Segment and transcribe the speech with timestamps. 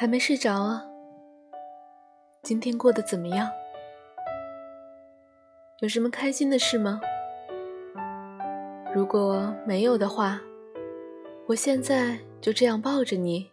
[0.00, 0.84] 还没睡着啊？
[2.44, 3.50] 今天过得怎么样？
[5.80, 7.00] 有什么开心的事吗？
[8.94, 10.40] 如果没有的话，
[11.48, 13.50] 我现在就这样抱着你，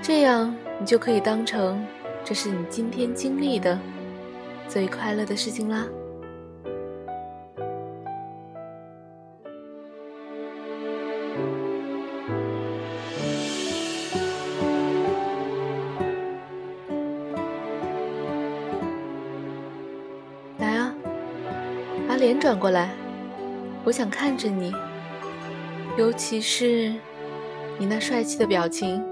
[0.00, 1.86] 这样你就可以当成
[2.24, 3.78] 这是你今天经历的
[4.68, 5.86] 最快乐的事情啦。
[22.18, 22.92] 脸转过来，
[23.84, 24.74] 我想看着你，
[25.96, 26.92] 尤其是
[27.78, 29.02] 你那帅气的表情。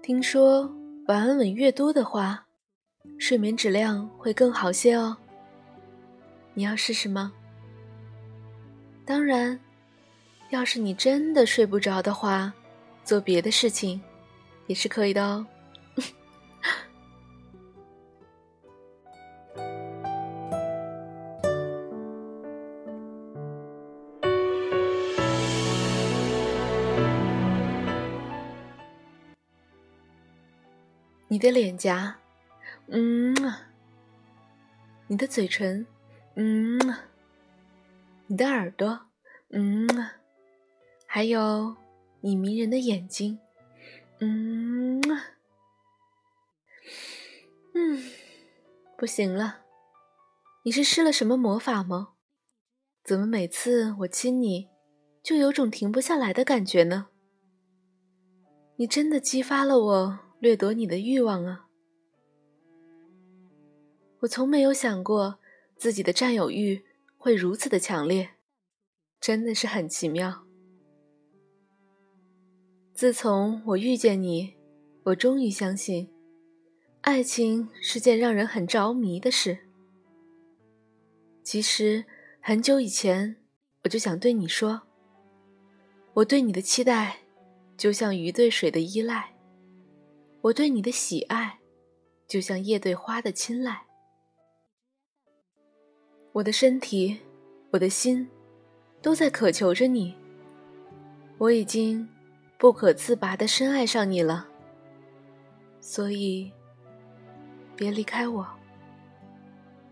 [0.00, 0.72] 听说
[1.08, 2.46] 晚安吻越多的话，
[3.18, 5.16] 睡眠质量会更好些哦。
[6.54, 7.32] 你要试试吗？
[9.04, 9.58] 当然，
[10.50, 12.52] 要是你真的睡不着的话，
[13.02, 14.00] 做别的事情
[14.68, 15.44] 也是可以的哦。
[31.32, 32.18] 你的脸颊，
[32.88, 33.32] 嗯，
[35.06, 35.86] 你的嘴唇，
[36.34, 36.76] 嗯，
[38.26, 39.02] 你的耳朵，
[39.50, 39.86] 嗯，
[41.06, 41.76] 还有
[42.22, 43.38] 你迷人的眼睛，
[44.18, 45.00] 嗯，
[47.74, 48.10] 嗯，
[48.96, 49.60] 不行了，
[50.64, 52.14] 你是施了什么魔法吗？
[53.04, 54.68] 怎么每次我亲你，
[55.22, 57.06] 就有种停不下来的感觉呢？
[58.74, 60.18] 你真的激发了我。
[60.40, 61.66] 掠夺你的欲望啊！
[64.20, 65.38] 我从没有想过
[65.76, 66.82] 自己的占有欲
[67.18, 68.30] 会如此的强烈，
[69.20, 70.46] 真的是很奇妙。
[72.94, 74.54] 自从我遇见你，
[75.02, 76.10] 我终于相信，
[77.02, 79.58] 爱情是件让人很着迷的事。
[81.42, 82.06] 其实
[82.40, 83.36] 很久以前，
[83.84, 84.80] 我就想对你说，
[86.14, 87.18] 我对你的期待，
[87.76, 89.34] 就像鱼对水的依赖。
[90.42, 91.58] 我对你的喜爱，
[92.26, 93.82] 就像叶对花的青睐。
[96.32, 97.18] 我的身体，
[97.70, 98.26] 我的心，
[99.02, 100.14] 都在渴求着你。
[101.36, 102.08] 我已经
[102.58, 104.46] 不可自拔的深爱上你了，
[105.80, 106.50] 所以
[107.76, 108.46] 别离开我。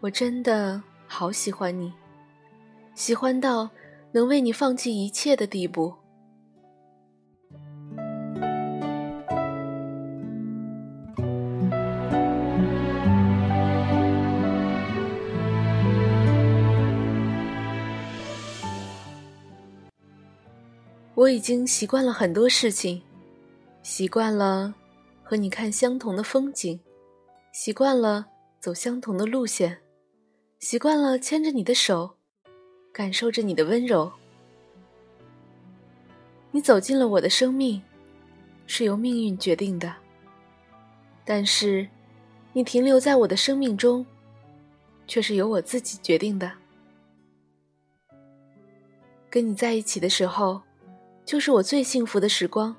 [0.00, 1.92] 我真的好喜欢你，
[2.94, 3.69] 喜欢到
[4.12, 5.94] 能为你放弃一切的地步。
[21.19, 23.03] 我已经习惯了很多事情，
[23.83, 24.73] 习惯了
[25.25, 26.79] 和你看相同的风景，
[27.51, 28.25] 习惯了
[28.61, 29.81] 走相同的路线，
[30.61, 32.15] 习惯了牵着你的手，
[32.93, 34.12] 感受着你的温柔。
[36.53, 37.83] 你走进了我的生命，
[38.69, 39.93] 是由命运决定的。
[41.25, 41.89] 但是，
[42.53, 44.06] 你停留在我的生命中，
[45.09, 46.53] 却是由我自己决定的。
[49.29, 50.62] 跟你在一起的时候。
[51.28, 52.75] 就是我最幸福的时光，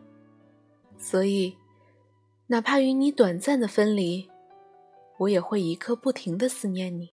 [0.97, 1.55] 所以，
[2.47, 4.27] 哪怕与你短暂的分离，
[5.19, 7.11] 我也会一刻不停的思念你。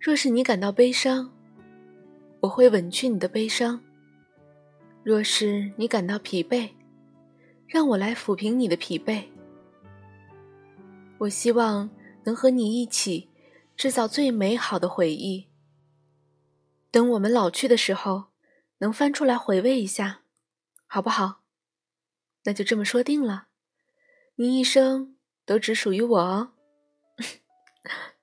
[0.00, 1.30] 若是你感到悲伤，
[2.40, 3.78] 我会吻去你的悲伤。
[5.04, 6.70] 若是你感到疲惫，
[7.66, 9.24] 让我来抚平你的疲惫。
[11.18, 11.90] 我希望
[12.24, 13.28] 能和你一起
[13.76, 15.48] 制造最美好的回忆。
[16.90, 18.28] 等我们老去的时候，
[18.78, 20.22] 能翻出来回味一下，
[20.86, 21.42] 好不好？
[22.44, 23.48] 那就这么说定了，
[24.36, 26.52] 你一生都只属于我哦。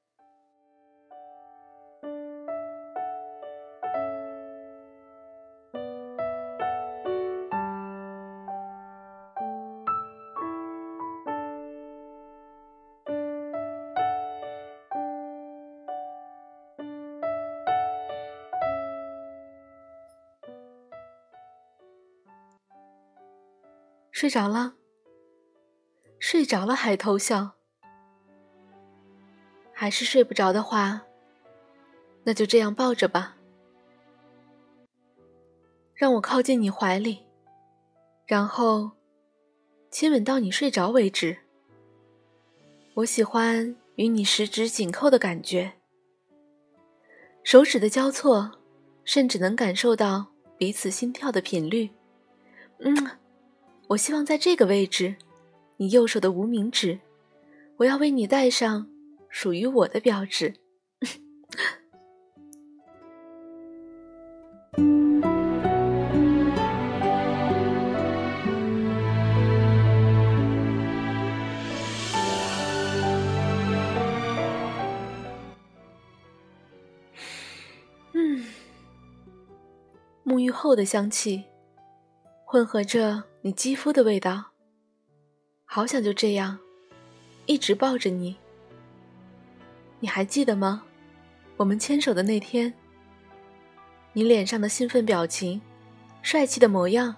[24.22, 24.76] 睡着了，
[26.20, 27.54] 睡着了还偷笑，
[29.74, 31.02] 还是睡不着的话，
[32.24, 33.36] 那就这样抱着吧，
[35.96, 37.26] 让我靠近你怀里，
[38.28, 38.92] 然后
[39.90, 41.36] 亲吻到你睡着为止。
[42.94, 45.74] 我喜欢与你十指紧扣的感觉，
[47.42, 48.52] 手指的交错，
[49.04, 50.28] 甚至能感受到
[50.60, 51.90] 彼此心跳的频率。
[52.82, 53.18] 嗯，
[53.92, 55.18] 我希望在这个位置，
[55.76, 56.98] 你右手的无名指，
[57.76, 58.88] 我要为你戴上
[59.30, 60.54] 属于我的标志。
[80.24, 81.44] 沐浴后的香气，
[82.46, 84.52] 混合着你肌肤的味道。
[85.66, 86.60] 好想就这样，
[87.46, 88.36] 一直抱着你。
[90.00, 90.84] 你还记得吗？
[91.58, 92.74] 我们牵手的那天，
[94.14, 95.62] 你脸上的兴奋表情，
[96.22, 97.16] 帅气的模样，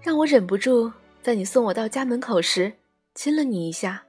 [0.00, 0.92] 让我忍不住
[1.22, 2.72] 在你送我到家门口时
[3.14, 4.04] 亲了你一下。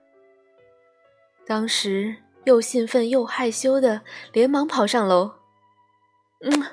[1.45, 2.15] 当时
[2.45, 4.01] 又兴奋又害羞的，
[4.33, 5.36] 连忙跑上楼。
[6.41, 6.65] 嗯。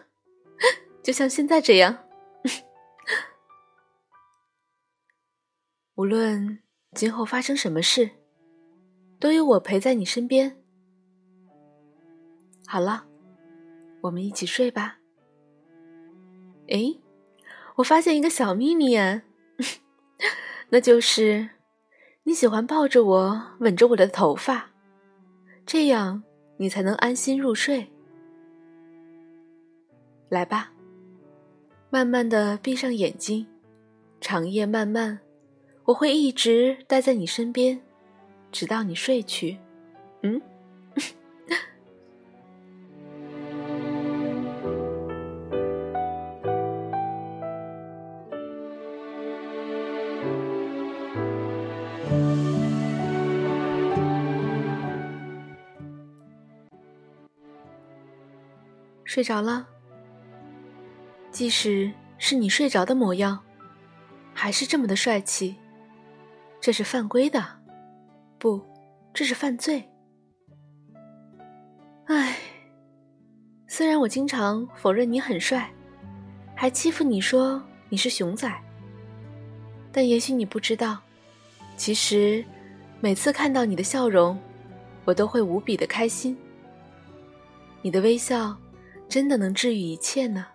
[1.02, 2.01] 就像现在这样，
[6.02, 6.58] 无论
[6.96, 8.10] 今后发生什么事，
[9.20, 10.56] 都有我陪在你身边。
[12.66, 13.06] 好了，
[14.00, 14.98] 我们一起睡吧。
[16.66, 16.92] 哎，
[17.76, 19.22] 我发现一个小秘密啊，
[20.70, 21.48] 那就是
[22.24, 24.72] 你喜欢抱着我，吻着我的头发，
[25.64, 26.24] 这样
[26.56, 27.88] 你才能安心入睡。
[30.28, 30.72] 来吧。
[31.90, 33.46] 慢慢的闭上眼睛，
[34.20, 35.20] 长夜漫漫，
[35.84, 37.82] 我会一直待在你身边，
[38.50, 39.58] 直到你睡去。
[40.22, 40.40] 嗯，
[59.04, 59.68] 睡着了。
[61.30, 63.42] 即使是你睡着的模样，
[64.32, 65.56] 还是这么的帅气。
[66.62, 67.44] 这是犯规的，
[68.38, 68.62] 不，
[69.12, 69.82] 这是犯罪。
[72.04, 72.38] 唉，
[73.66, 75.68] 虽然我经常否认你很帅，
[76.54, 78.48] 还欺负你说你是熊仔，
[79.90, 81.00] 但也许你不知道，
[81.76, 82.44] 其实
[83.00, 84.38] 每次看到你的笑容，
[85.04, 86.38] 我都会无比的开心。
[87.80, 88.56] 你的微笑
[89.08, 90.46] 真的能治愈一切呢。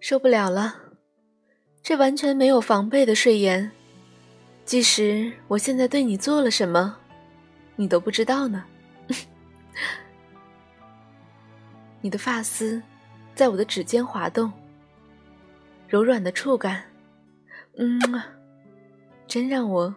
[0.00, 0.76] 受不了了，
[1.86, 3.70] 这完全没有防备的睡颜，
[4.64, 6.96] 即使我现在对你做了什么，
[7.76, 8.64] 你都不知道呢。
[12.02, 12.82] 你的发丝
[13.36, 14.52] 在我的指尖滑动，
[15.86, 16.82] 柔软的触感，
[17.76, 18.00] 嗯，
[19.28, 19.94] 真让我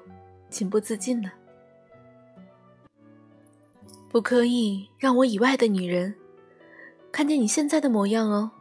[0.51, 1.31] 情不自禁呢。
[4.12, 6.13] 不可以让我以外的女人
[7.12, 8.52] 看见你现在的模样哦。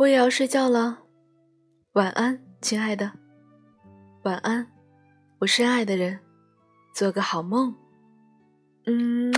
[0.00, 0.96] 我也要睡觉了，
[1.92, 3.12] 晚安，亲爱的，
[4.22, 4.66] 晚安，
[5.40, 6.18] 我深爱的人，
[6.94, 7.74] 做个好梦，
[8.86, 9.30] 嗯。